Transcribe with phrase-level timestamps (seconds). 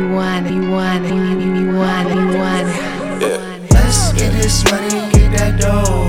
[0.00, 3.20] you want it, you want it, you, you want it, you want it.
[3.20, 3.68] Yeah.
[3.70, 6.08] Let's get this money, get that dough.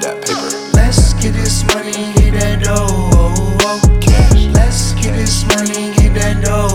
[0.00, 0.50] That paper.
[0.74, 4.00] Let's get this money, get that dough.
[4.00, 4.46] Cash.
[4.54, 6.74] Let's get this money, get that dough.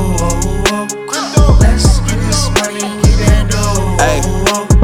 [1.59, 3.99] Let's get this money, get that dough.
[3.99, 4.21] Hey,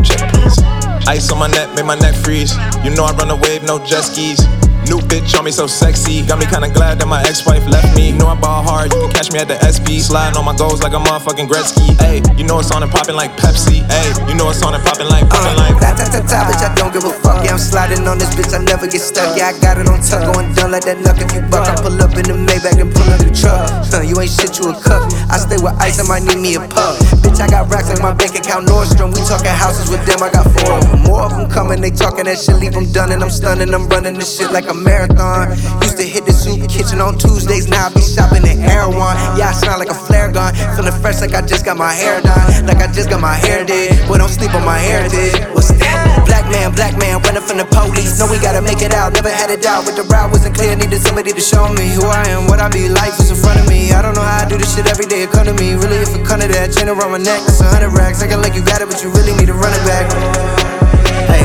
[0.04, 0.60] check please.
[1.08, 2.54] Ice on my neck, make my neck freeze.
[2.84, 4.40] You know I run a wave, no jet skis.
[4.88, 6.22] New bitch on me so sexy.
[6.26, 8.12] Got me kinda glad that my ex-wife left me.
[8.12, 10.04] Know I ball hard, you can catch me at the SP.
[10.04, 11.96] Sliding on my goals like a motherfucking Gretzky.
[12.04, 13.82] Ayy, you know it's on and popping like Pepsi.
[13.88, 15.76] Ayy, you know it's on and popping like popping like.
[15.78, 17.44] Uh, ta ta ta ta, bitch, I don't give a fuck.
[17.44, 19.38] Yeah, I'm sliding on this bitch, I never get stuck.
[19.38, 21.18] Yeah, I got it on tuck, going done like that luck.
[21.20, 23.64] If you buck, I pull up in the Maybach and pull up the truck.
[23.88, 25.08] Huh, you ain't shit, you a cup.
[25.32, 27.00] I stay with ice, I might need me a pup.
[27.24, 29.16] Bitch, I got racks like my bank account Nordstrom.
[29.16, 31.08] We talking houses with them, I got four of them.
[31.08, 33.74] More of them coming, they talking that shit, leave them done, and I'm stunning.
[33.74, 35.50] I'm running this shit like a marathon.
[35.82, 38.60] Used to hit the soup kitchen on Tuesdays, now I be shopping at
[38.92, 39.16] One.
[39.40, 40.54] Yeah, I sound like a flare gun.
[40.76, 42.68] Feeling fresh like I just got my hair done.
[42.68, 43.96] Like I just got my hair did.
[44.08, 45.40] Boy, don't sleep on my heritage.
[45.56, 46.28] What's that?
[46.28, 48.20] Black man, black man, running from the police.
[48.20, 49.86] Know we gotta make it out, never had a doubt.
[49.88, 52.68] But the route wasn't clear, needed somebody to show me who I am, what I
[52.68, 52.90] be.
[52.90, 53.96] Life is in front of me.
[53.96, 55.24] I don't know how I do this shit every day.
[55.24, 55.74] It come to me.
[55.80, 58.22] Really, if it come to that, chain around my neck, that's a hundred racks.
[58.22, 60.53] I Acting like you got it, but you really need to run it back.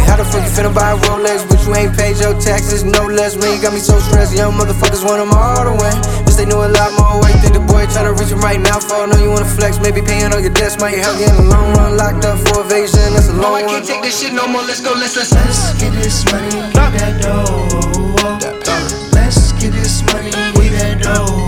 [0.08, 2.82] Hey, how the fuck you finna buy a Rolex, but you ain't paid your taxes,
[2.82, 3.36] no less.
[3.36, 5.92] Man, you got me so stressed, young motherfuckers want them all the way.
[6.24, 7.36] Bitch, they know a lot more weight.
[7.44, 9.78] Think the boy tryna reach him right now, for I know you wanna flex.
[9.78, 11.98] Maybe paying on your debts might help you in the long run.
[12.00, 14.62] Locked up for evasion, that's a long Oh, I can't take this shit no more.
[14.62, 17.68] Let's go, let's let's let's get this money, get that dough.
[19.12, 21.47] Let's get this money, get that dough.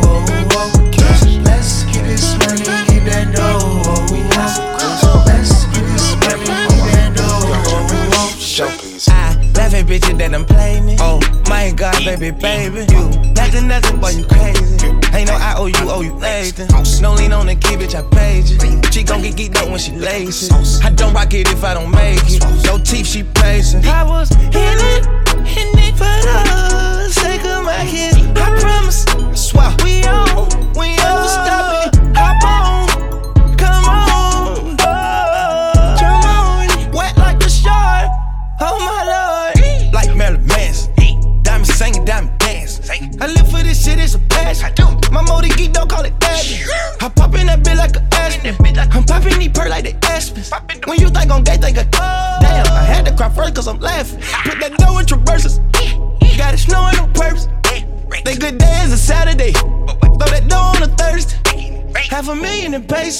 [12.17, 12.93] Baby, baby.
[12.93, 14.87] You nothing, nothing, boy, you crazy.
[15.15, 16.69] Ain't no I owe you, owe you nothing.
[17.01, 18.59] No lean on the key, bitch, I paid you.
[18.91, 20.53] She gon' get geeked up when she lazy.
[20.85, 22.43] I don't rock it if I don't make it.
[22.65, 23.85] No teeth, she pacing.
[23.87, 28.17] I was hitting, hitting for the sake of my kids.
[28.37, 29.75] I promise, I swear.
[29.85, 32.00] We on, we on, stop it.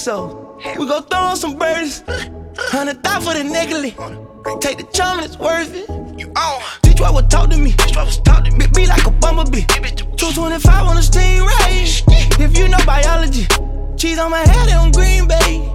[0.01, 0.57] Peso.
[0.79, 2.03] We gon' throw on some birds.
[2.73, 3.91] Hundred thousand for the niggly.
[4.59, 5.87] Take the charm and it's worth it.
[6.19, 6.61] You on.
[6.81, 7.71] Teach what would talk to me.
[7.73, 8.65] Teach what was talk to me.
[8.73, 9.65] Be like a bumblebee.
[9.65, 12.03] 225 on the steam race.
[12.39, 13.45] If you know biology,
[13.97, 15.69] cheese on my head on Green Bay.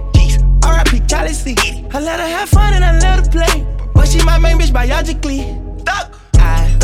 [0.63, 1.01] R.I.P.
[1.07, 1.55] Charlie C.
[1.93, 3.65] I let her have fun and I let her play.
[3.93, 5.56] But she my main bitch biologically.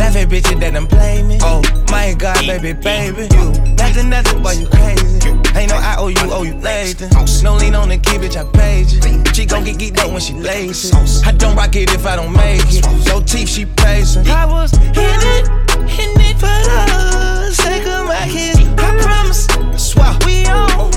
[0.03, 1.37] I laugh at bitches that done play me.
[1.41, 3.23] Oh my god, baby, baby.
[3.31, 5.29] You nothing, nothing, boy, you crazy.
[5.55, 7.09] Ain't no I owe you, owe you nothing.
[7.41, 9.01] No lean on the key, bitch, I paid you.
[9.33, 10.93] She gon' get geeked up when she lazy.
[11.25, 12.83] I don't rock it if I don't make it.
[13.07, 14.27] No teeth, she pacing.
[14.27, 15.47] I was hitting, it,
[15.89, 18.59] hitting for the sake of my kids.
[18.59, 20.17] I promise, I swear.
[20.25, 20.91] We on,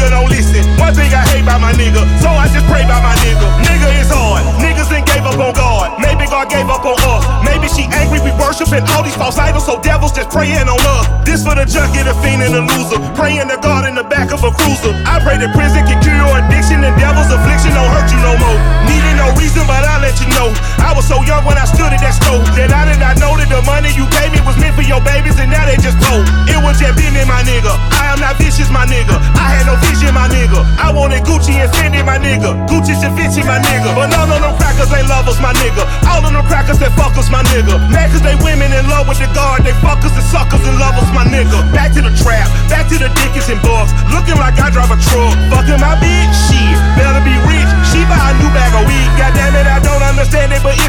[0.00, 0.10] nigga.
[0.10, 0.64] Don't listen.
[0.80, 3.44] One thing I hate about my nigga, so I just pray about my nigga.
[3.68, 4.44] Nigga is hard.
[4.60, 6.00] Niggas ain't gave up on God.
[6.00, 7.22] Maybe God gave up on us.
[7.44, 11.04] Maybe she angry we worshiping all these false idols, so devils just praying on us.
[11.24, 12.98] This for the junkie, the fiend, and the loser.
[13.14, 14.92] Praying to God in the back of a cruiser.
[15.04, 18.34] I pray that prison can cure your addiction and devil's affliction don't hurt you no
[18.40, 18.58] more.
[18.88, 20.48] Needed no reason, but I let you know.
[20.80, 23.36] I was so young when I stood at that stove that I did not know
[23.36, 26.00] that the money you gave me was meant for your babies, and now they just
[26.00, 26.24] broke.
[26.48, 27.70] It was just business, my nigga.
[27.94, 29.14] I am not vicious, my nigga.
[29.36, 30.62] I had no vision, my nigga.
[30.78, 32.54] I wanted Gucci and Fendi, my nigga.
[32.70, 33.90] Gucci and Vinci, my nigga.
[33.98, 35.82] But none of them crackers ain't lovers, my nigga.
[36.06, 37.74] All of them crackers that fuck us, my nigga.
[37.90, 39.66] Mad they women in love with the guard.
[39.66, 41.58] They fuckers and suckers and lovers, my nigga.
[41.74, 43.90] Back to the trap, back to the dickens and bucks.
[44.14, 45.34] Looking like I drive a truck.
[45.50, 46.38] Fucking my bitch,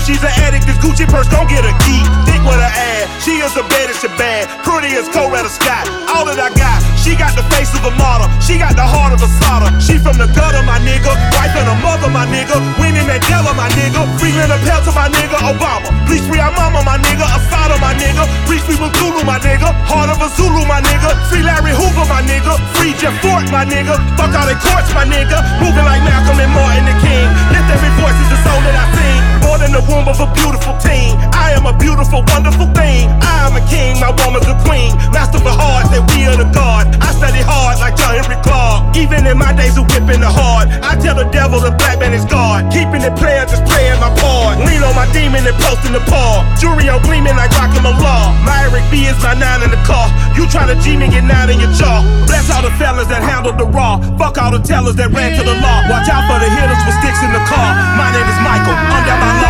[0.01, 2.01] But she's an addict, this Gucci purse gon' get a key.
[2.25, 3.05] Dick with her ass.
[3.21, 5.85] She is the baddest bad, pretty as Coretta Scott.
[6.09, 9.13] All that I got, she got the face of a model, she got the heart
[9.13, 9.69] of a slaughter.
[9.77, 11.13] She from the gutter, my nigga.
[11.37, 12.57] Wife and a mother, my nigga.
[12.81, 14.01] Winnie Mandela, my nigga.
[14.17, 15.37] Free Leonard Peltier, my nigga.
[15.37, 15.93] Obama.
[16.09, 17.21] Please free our mama, my nigga.
[17.37, 18.25] Assata, my nigga.
[18.49, 19.69] Free free Zulu, my nigga.
[19.85, 21.13] Heart of a Zulu, my nigga.
[21.29, 22.57] Free Larry Hoover, my nigga.
[22.73, 24.01] Free Jeff Fort, my nigga.
[24.17, 25.45] Fuck all the courts, my nigga.
[25.61, 27.29] Moving like Malcolm and Martin the King.
[27.53, 29.40] Lift every voice is the soul that I sing.
[29.51, 31.11] More than the womb of a beautiful teen.
[31.35, 33.11] I am a beautiful, wonderful thing.
[33.19, 34.95] I am a king, my woman's a queen.
[35.11, 36.87] Master of the heart, that we are the God.
[37.03, 38.95] I study hard like John Henrik Clarke.
[38.95, 42.15] Even in my days of whipping the heart, I tell the devil the black man
[42.15, 42.71] is God.
[42.71, 44.55] Keeping it playing, just playing my part.
[44.63, 46.47] Lean on my demon and posting the paw.
[46.55, 48.31] Jury on gleaming like the law.
[48.47, 50.07] My Eric B is my nine in the car.
[50.31, 51.99] You try to G me, get nine in your jaw.
[52.23, 53.99] Bless all the fellas that handled the raw.
[54.15, 55.91] Fuck all the tellers that ran to the law.
[55.91, 57.75] Watch out for the hitters with sticks in the car.
[57.99, 59.40] My name is Michael, my.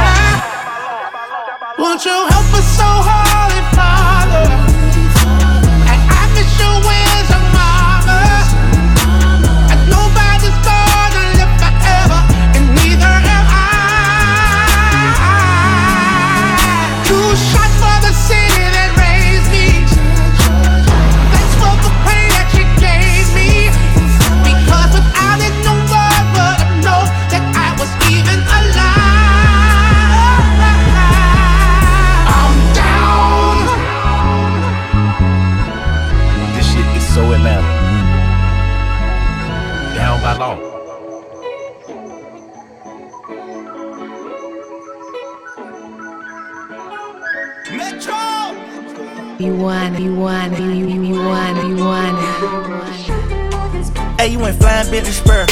[1.81, 3.20] Won't you help us so holy,
[54.51, 55.45] went flying Bentley spur.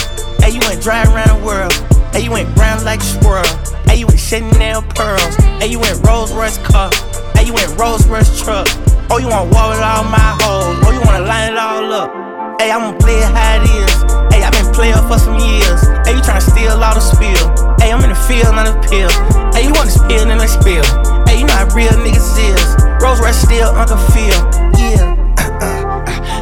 [0.44, 1.72] Hey, you went dry around the world.
[2.12, 3.48] Hey, you went brown like a squirrel.
[3.88, 5.36] Hey, you went Chanel pearls.
[5.60, 6.92] Hey, you went Rolls Royce car.
[7.36, 8.68] Hey, you went Rolls Royce truck.
[9.10, 10.75] Oh, you wanna walk with all my hoes.
[10.84, 12.60] Oh, you wanna line it all up.
[12.60, 13.94] Hey, I'm gonna play it how it is.
[14.34, 15.80] Hey, i been playing for some years.
[16.04, 17.45] Hey, you tryna steal all the spill.
[17.80, 19.12] Hey, I'm in the field, not the pill.
[19.56, 20.84] Hey, you wanna spill, then let's spill.
[21.24, 22.63] Hey, you know how real niggas is.
[23.00, 24.40] Rolls Royce still Uncle Phil.
[24.75, 25.16] Yeah.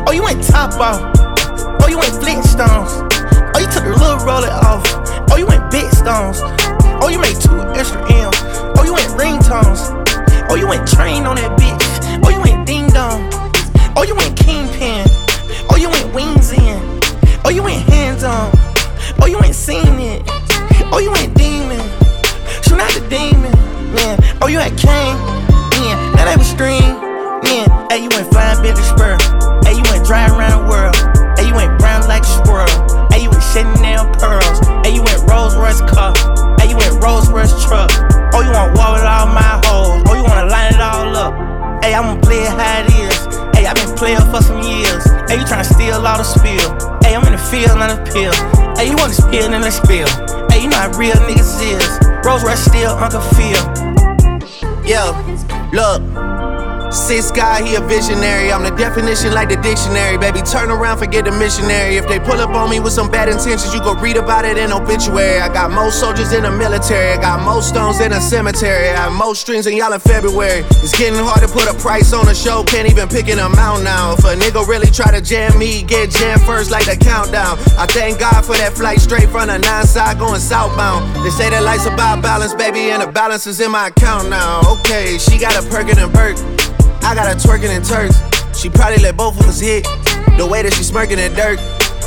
[0.08, 1.17] oh, you went top off.
[1.82, 2.92] Oh, you went Flintstones.
[3.54, 4.84] Oh, you took the little roller off.
[5.32, 6.40] Oh, you went big stones.
[7.02, 8.38] Oh, you made two extra M's.
[8.78, 9.94] Oh, you went ringtones.
[10.50, 11.86] Oh, you went train on that bitch.
[12.26, 13.30] Oh, you went ding dong.
[13.96, 15.06] Oh, you went kingpin.
[15.70, 17.00] Oh, you went wings in.
[17.46, 18.52] Oh, you went hands on.
[19.22, 20.24] Oh, you ain't seen it.
[20.92, 21.80] Oh, you ain't demon.
[22.64, 23.52] Shoot out the demon.
[23.94, 24.20] Man.
[24.42, 25.18] Oh, you had Kane.
[25.84, 25.96] Yeah.
[26.16, 26.82] Now that was string.
[27.44, 27.88] Yeah.
[27.90, 29.18] Hey, you went flying Bentley spur.
[29.64, 31.17] Hey, you went dry around the world.
[32.36, 33.12] Like.
[33.12, 34.60] Hey, you went Chanel pearls.
[34.84, 36.14] Hey, you went Rolls Royce car.
[36.60, 37.92] Hey, you went Rolls Royce truck.
[38.34, 40.04] Oh, you wanna walk with all my hoes.
[40.08, 41.34] Oh, you wanna line it all up.
[41.84, 43.18] Hey, I'ma play it how it is.
[43.56, 45.04] Hey, i been playing for some years.
[45.30, 46.70] Hey, you tryna steal all the spill.
[47.02, 48.34] Hey, I'm in the field, not a pill.
[48.76, 50.08] Hey, you wanna spill, then let's spill.
[50.52, 51.88] Hey, you know how real niggas is.
[52.26, 53.64] Rolls Royce still Uncle Phil.
[54.86, 55.16] Yeah,
[55.72, 56.27] look.
[56.92, 58.52] Six guy, he a visionary.
[58.52, 60.18] I'm the definition like the dictionary.
[60.18, 61.98] Baby, turn around, forget the missionary.
[61.98, 64.58] If they pull up on me with some bad intentions, you go read about it
[64.58, 65.40] in obituary.
[65.40, 67.12] I got most soldiers in the military.
[67.12, 68.90] I got most stones in a cemetery.
[68.90, 70.64] I have most strings than y'all in February.
[70.80, 72.64] It's getting hard to put a price on a show.
[72.64, 74.14] Can't even pick an amount now.
[74.14, 77.60] If a nigga really try to jam me, get jammed first like the countdown.
[77.78, 81.26] I thank God for that flight straight from the nine side going southbound.
[81.26, 84.62] They say that life's about balance, baby, and the balance is in my account now.
[84.80, 86.57] Okay, she got a Birkin and Burke.
[87.08, 88.20] I got her twerking in Turks.
[88.52, 89.88] She probably let both of us hit.
[90.36, 91.56] The way that she smirking in dirt.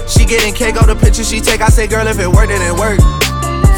[0.05, 1.65] She getting cake on the picture she take.
[1.65, 3.01] I say, girl, if it worked, then it worked.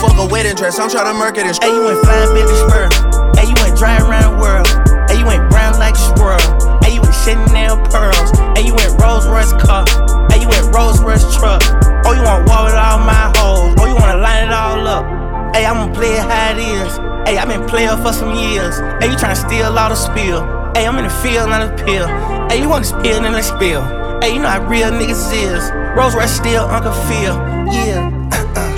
[0.02, 2.90] Fuck a wedding dress, I'm tryna murk it and Hey, you went flying Bentley spur.
[3.38, 4.66] Hey, you went dry around the world.
[5.06, 6.42] Hey, you went brown like a squirrel.
[6.82, 8.34] Hey, you went Chanel pearls.
[8.58, 9.86] Hey, you went Rolls Royce car.
[10.26, 11.62] Hey, you went Rolls Royce truck.
[12.02, 13.78] Oh, you wanna walk with all my hoes.
[13.78, 15.06] Oh, you wanna line it all up.
[15.54, 16.98] Hey, I'ma play it how it is.
[17.30, 18.82] Hey, i been playing for some years.
[18.98, 20.61] Hey, you tryna steal all the spill.
[20.74, 22.08] Hey, I'm in the field, not a pill.
[22.48, 23.82] Hey, you wanna spill, then let's spill.
[24.22, 25.70] Hey, you know how real niggas is.
[25.94, 27.34] Rolls Royce still Uncle Phil.
[27.70, 28.68] Yeah.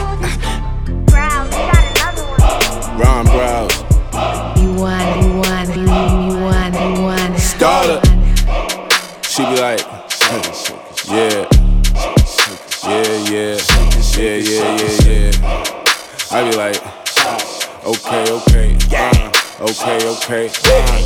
[19.82, 20.50] okay, okay.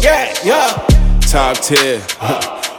[0.01, 0.87] Yeah, yeah.
[1.21, 2.01] top tier.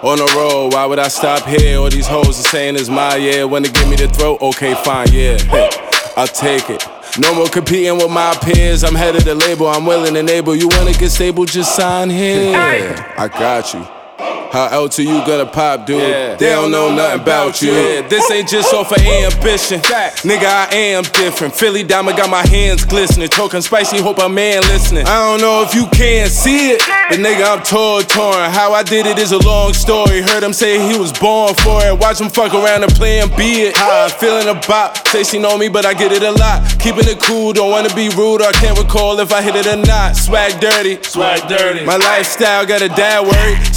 [0.01, 1.77] On the road, why would I stop here?
[1.79, 3.47] All these hoes are saying it's my year.
[3.47, 4.41] Wanna give me the throat?
[4.41, 5.37] Okay, fine, yeah.
[5.37, 5.69] Hey,
[6.15, 6.85] I'll take it.
[7.17, 8.83] No more competing with my peers.
[8.83, 9.67] I'm head of the label.
[9.67, 10.55] I'm willing and able.
[10.55, 11.45] You wanna get stable?
[11.45, 12.55] Just sign here.
[13.17, 13.98] I got you.
[14.51, 16.01] How L to you gonna pop, dude?
[16.01, 16.35] Yeah.
[16.35, 17.71] They don't know nothing about you.
[17.71, 18.07] Yeah.
[18.07, 19.79] This ain't just off of ambition.
[19.79, 21.53] Nigga, I am different.
[21.53, 23.29] Philly Diamond got my hands glistening.
[23.29, 25.05] Talking spicy, hope a man listening.
[25.05, 26.79] I don't know if you can see it,
[27.09, 28.49] but nigga, I'm torn, torn.
[28.49, 30.21] How I did it is a long story.
[30.21, 31.99] Heard him say he was born for it.
[31.99, 33.77] Watch him fuck around and play and be it.
[33.77, 35.07] How I feeling about?
[35.09, 36.63] Say she know me, but I get it a lot.
[36.79, 38.41] Keeping it cool, don't wanna be rude.
[38.41, 40.15] I can't recall if I hit it or not.
[40.15, 41.85] Swag dirty, swag dirty.
[41.85, 43.75] My lifestyle got a dad word.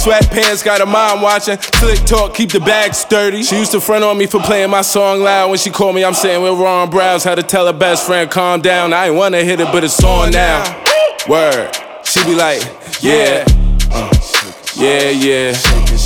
[0.63, 1.59] Got a mom watching.
[1.59, 3.43] Slick talk, keep the bag sturdy.
[3.43, 5.49] She used to front on me for playing my song loud.
[5.49, 7.25] When she called me, I'm saying we're Ron Browse.
[7.25, 8.93] Had to tell her best friend, calm down.
[8.93, 10.63] I ain't wanna hit it, but it's on now.
[11.27, 11.69] Word.
[12.05, 12.61] She be like,
[13.01, 13.43] yeah.
[13.91, 14.09] Uh,
[14.75, 15.53] yeah, yeah.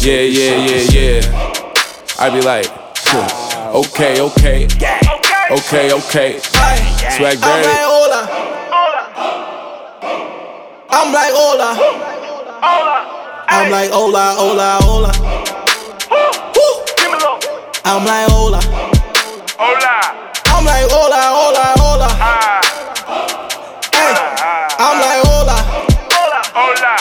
[0.02, 1.54] Yeah, yeah, yeah, yeah.
[2.20, 2.66] I be like,
[3.76, 4.68] okay, okay.
[5.52, 6.40] Okay, okay.
[6.40, 8.28] Swag I'm like, hola.
[10.90, 12.97] I'm like, hola.
[13.58, 15.12] I'm like, hola, hola, hola.
[17.84, 18.60] I'm like, hola.
[19.58, 19.94] Hola.
[20.46, 22.08] I'm like, hola, hola, hola.
[22.22, 22.62] Ah.
[23.92, 24.14] Hey.
[24.14, 25.02] Ah, I'm ah.
[25.02, 25.58] like, hola.
[26.14, 26.94] Hola, hola.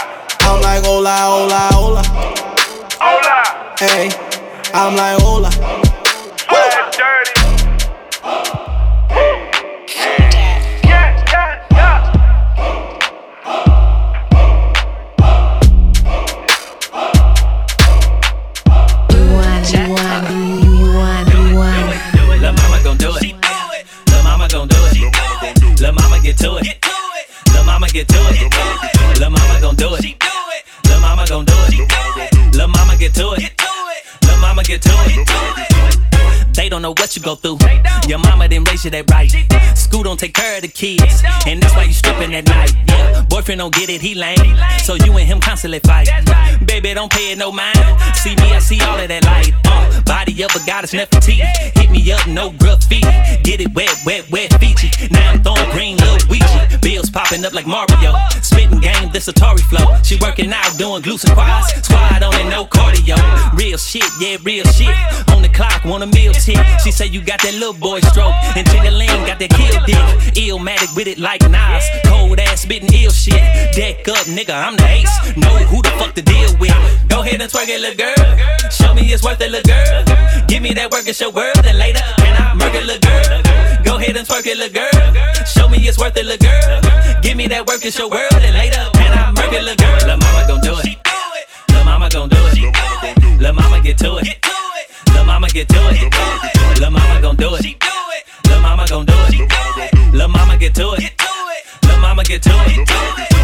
[0.48, 1.60] I'm like, hola, hola,
[3.02, 3.36] hola.
[3.78, 4.08] Hey.
[4.72, 5.35] I'm like, hola.
[31.72, 32.56] Mama get to it.
[32.56, 33.62] Lil' mama get to it.
[34.26, 35.65] Lil' mama get to it.
[36.76, 37.56] Don't know what you go through.
[38.06, 39.32] Your mama didn't raise you that right.
[39.74, 42.74] School don't take care of the kids, and that's why you stripping at night.
[42.86, 44.36] Yeah, boyfriend don't get it, he lame.
[44.84, 46.10] So you and him constantly fight.
[46.66, 47.80] Baby, don't pay it no mind.
[48.14, 49.54] See me, I see all of that light.
[49.64, 51.40] Uh, body up, a goddess Nefertiti.
[51.80, 53.00] Hit me up, no graffiti.
[53.42, 55.08] Get it wet, wet, wet, Fiji.
[55.08, 56.26] Now I'm throwing green, little.
[56.82, 58.14] Bills popping up like Mario.
[58.42, 59.96] Spitting game, this Atari flow.
[60.02, 61.72] She working out, doing glutes and quads.
[61.86, 63.16] Squad on it, no cardio.
[63.56, 64.94] Real shit, yeah, real shit.
[65.32, 66.65] On the clock, want a meal tick.
[66.82, 68.34] She say you got that little boy stroke.
[68.56, 70.34] And Chingy got that kill dick.
[70.36, 71.84] Illmatic with it like Nas.
[72.06, 73.42] Cold ass spitting ill shit.
[73.74, 75.36] Deck up, nigga, I'm the ace.
[75.36, 76.74] Know who the fuck to deal with.
[77.08, 78.70] Go ahead and twerk it, little girl.
[78.70, 80.04] Show me it's worth it, little girl.
[80.46, 81.64] Give me that work, it's your world.
[81.64, 83.42] And later, can I murk it, little girl?
[83.84, 85.44] Go ahead and twerk it, little girl.
[85.44, 87.20] Show me it's worth it, little girl.
[87.22, 88.32] Give me that work, it's your world.
[88.32, 90.06] And later, can I murk it, little girl?
[90.06, 90.98] Lil' mama gon' do it.
[91.72, 93.40] Lil' mama gon' do it.
[93.40, 94.55] Lil' mama get to it.
[95.14, 96.80] Lil' mama get to it.
[96.80, 97.64] Lil' mama gon' do it.
[98.48, 100.12] Lil' mama gon' do it.
[100.12, 101.22] Lil' mama get to it.
[101.86, 103.35] Lil' mama get to it, get to it.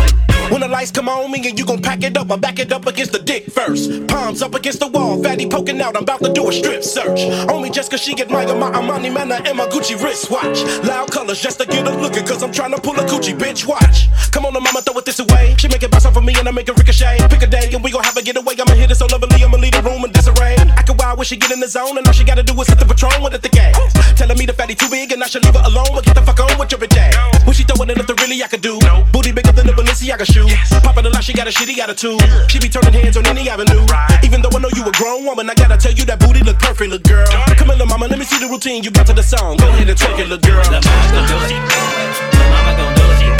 [0.52, 2.72] When the lights come on me and you gon' pack it up, I back it
[2.72, 4.06] up against the dick first.
[4.06, 7.20] Palms up against the wall, fatty poking out, I'm about to do a strip search.
[7.48, 10.60] Only just cause she admire my Armani manner and my Gucci wristwatch.
[10.84, 13.66] Loud colors just to get her looking, cause I'm trying to pull a Gucci bitch
[13.66, 14.12] watch.
[14.30, 15.56] Come on, the mama, throw it this away.
[15.56, 17.16] She make it bounce off of me and I make it ricochet.
[17.30, 18.52] Pick a day and we gon' have a getaway.
[18.60, 20.56] I'ma hit it so lovely, I'ma leave the room in disarray.
[20.76, 22.68] I can wild when she get in the zone and all she gotta do is
[22.68, 23.74] hit the patron with a thick ass.
[24.18, 26.20] Telling me the fatty too big and I should leave her alone, but get the
[26.20, 27.16] fuck on with your bitch ass.
[27.46, 28.78] When she throwing it up, the really I could do.
[29.12, 30.41] Booty bigger than the Balenciaga shoe.
[30.82, 32.20] Popping a lot, she got a shitty attitude.
[32.50, 33.86] She be turning hands on any avenue.
[34.22, 36.58] Even though I know you a grown woman, I gotta tell you that booty look
[36.58, 37.26] perfect, little girl.
[37.56, 39.56] Come in, little mama, let me see the routine you got to the song.
[39.58, 40.62] Go ahead and twerk it, little girl.
[40.68, 41.52] Lil' mama gon' do it.
[41.52, 43.30] Lil' mama gon' do it.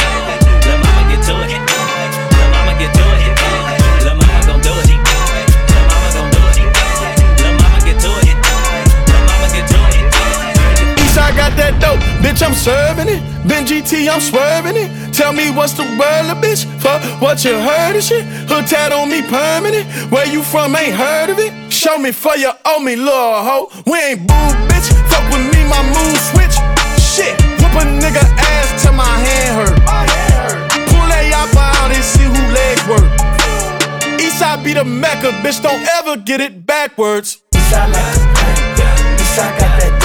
[0.63, 1.59] Lil' mama get to it.
[1.59, 3.35] Lil' mama get to it.
[4.05, 4.87] Lil' mama gon' do it.
[4.87, 6.71] Lil' mama gon' do it.
[7.43, 8.37] Lil' mama get to it.
[9.11, 10.07] Lil' mama get to it.
[11.03, 13.21] Eastside got that dope, bitch, I'm serving it.
[13.47, 14.89] Ben GT, I'm swerving it.
[15.13, 18.25] Tell me what's the word, little bitch, for what you heard of shit.
[18.49, 19.85] Hood tat on me permanent.
[20.11, 21.53] Where you from, ain't heard of it.
[21.71, 23.67] Show me for you owe me, little hoe.
[23.87, 24.89] We ain't boo, bitch.
[25.11, 26.57] Fuck with me, my mood switch.
[27.03, 29.77] Shit, whoop a nigga ass till my hand hurt.
[30.89, 33.05] Pull that yappa out and see who legs work.
[34.23, 37.43] Eastside be the mecca, bitch, don't ever get it backwards.
[37.55, 38.17] Eastside like
[38.79, 39.19] yeah.
[39.19, 40.02] Eastside got that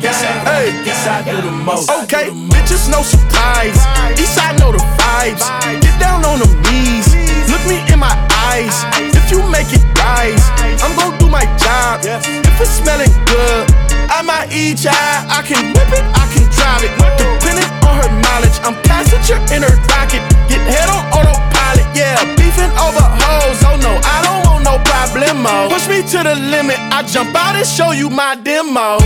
[0.00, 0.68] gang, Hey.
[0.88, 1.90] Eastside do the most.
[1.90, 3.76] Okay, bitches, no surprise.
[4.16, 5.44] Eastside know the vibes.
[5.82, 7.06] Get down on them knees.
[7.50, 8.14] Look me in my
[8.54, 8.84] ice.
[9.14, 10.44] If you make it rise,
[10.82, 12.00] I'm gon' do my job.
[12.04, 13.64] If it's smelling good,
[14.10, 14.92] I might eat ya.
[15.28, 16.92] I can whip it, I can drive it.
[17.18, 20.22] Depending on her mileage, I'm passenger in her pocket.
[20.48, 22.16] Get head on autopilot, yeah.
[22.36, 25.68] Beefing over hoes, oh no, I don't want no problemo.
[25.70, 28.98] Push me to the limit, I jump out and show you my demo.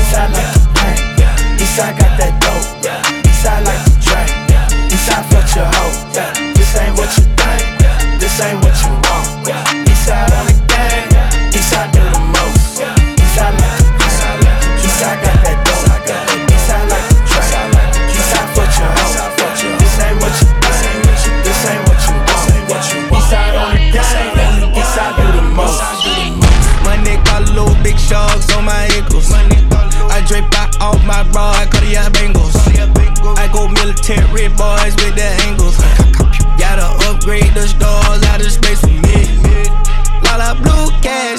[1.77, 2.65] Eastside got that dope,
[3.29, 4.33] Eastside like the drink,
[4.91, 6.26] Eastside fuck your hoe.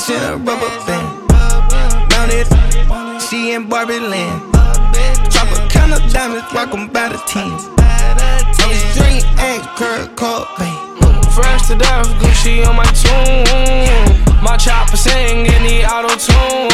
[0.07, 1.27] Cash in a rubber band.
[2.11, 4.41] Mounted, she in Barbie land.
[5.31, 7.69] Drop a count of diamonds, rock 'em by the tens.
[7.79, 10.75] I was dream X, Kurt Cobain.
[11.33, 14.23] Fresh to death, Gucci on my tune.
[14.41, 16.69] My chopper sing in the auto tune.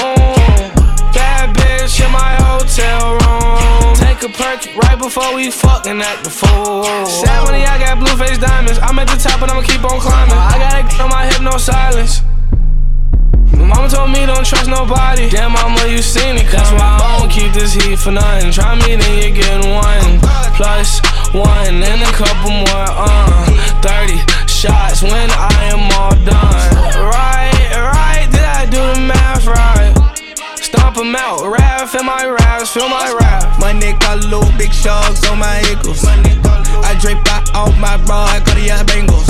[1.13, 3.95] Bad bitch in my hotel room.
[3.95, 6.83] Take a perk right before we fucking at the fool.
[7.05, 8.79] Sad money, I got blue face diamonds.
[8.81, 10.37] I'm at the top and I'ma keep on climbing.
[10.37, 12.21] I got a on my hip, no silence.
[13.57, 15.29] Mama told me don't trust nobody.
[15.29, 16.47] Damn, mama, you seen it.
[16.51, 18.51] That's why I don't keep this heat for nothing.
[18.51, 20.19] Try me, then you're getting one.
[20.55, 21.01] Plus
[21.33, 23.43] one, and a couple more, uh.
[23.83, 24.15] 30
[24.47, 26.71] shots when I am all done.
[26.95, 29.91] Right, right, did I do the math right?
[30.55, 33.59] Stomp 'em out, raff in my raps, feel my rap.
[33.59, 36.05] My neck got little big sharks on my ankles.
[36.05, 39.27] I drape out off my bra, I cut the bangles.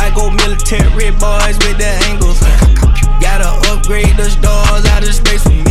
[0.00, 2.42] I go military boys with the angles.
[3.22, 5.62] Gotta upgrade the stars out of space for me.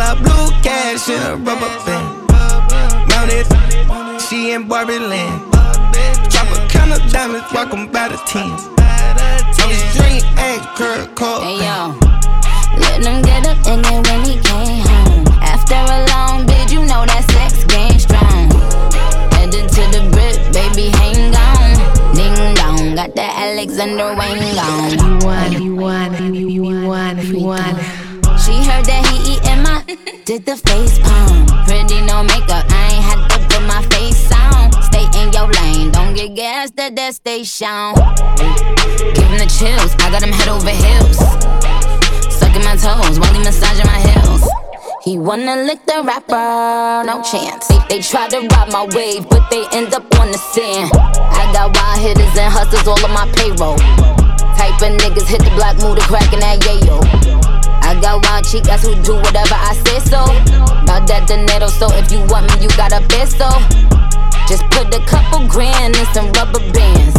[0.00, 2.06] Of blue cash in a rubber band.
[3.10, 3.46] Mounted,
[4.20, 5.52] she in Barbie land.
[6.30, 8.79] Drop a count of diamonds, rock 'em by the tens.
[30.50, 31.46] The face palm.
[31.64, 34.72] Pretty no makeup, I ain't had to put my face on.
[34.82, 37.94] Stay in your lane, don't get gassed at that station.
[39.14, 41.18] Give him the chills, I got him head over heels.
[42.34, 44.42] Sucking my toes while he massaging my heels.
[45.04, 47.68] He wanna lick the rapper, no chance.
[47.68, 50.90] They, they try to rob my wave, but they end up on the sand.
[51.30, 53.78] I got wild hitters and hustlers all on my payroll.
[54.58, 57.59] Type of niggas hit the block, move the crack in that yayo.
[57.90, 60.22] I got wild chicas who do whatever I say so.
[60.78, 63.50] About that dinero, so if you want me, you gotta peso.
[64.46, 67.18] Just put a couple grand in some rubber bands.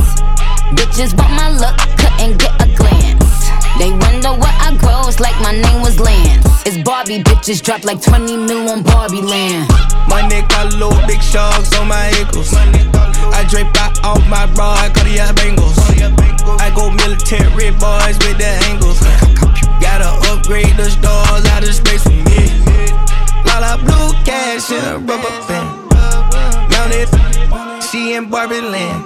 [0.71, 3.51] Bitches want my look, couldn't get a glance.
[3.83, 6.47] They wonder what I gross like my name was Lance.
[6.63, 9.67] It's Barbie bitches drop like 20 mil on Barbie land.
[10.07, 12.55] My got little big sharks on my ankles.
[12.55, 14.47] I drape out off my
[14.95, 15.75] cut the bangles.
[16.63, 19.00] I go military boys with the angles.
[20.51, 22.43] Upgrade the stars out of space for me.
[23.63, 25.69] Of blue cash in a rubber band.
[26.71, 27.07] Mounted,
[27.87, 29.05] she in Barbie land.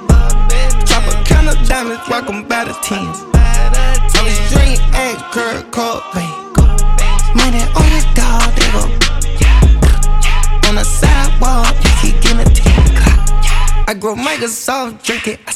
[0.87, 3.21] Drop a count of diamonds, rock 'em by the tens.
[3.35, 6.33] I was dream X, Kurt Cobain.
[7.35, 8.83] Money on the dog, they go.
[10.67, 13.87] On the sidewalk, you keep getting a 10 o'clock.
[13.87, 15.51] I grow Microsoft, drink it, I